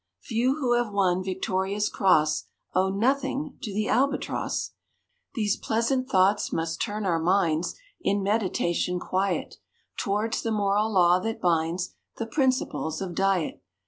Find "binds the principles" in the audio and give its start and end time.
11.39-12.99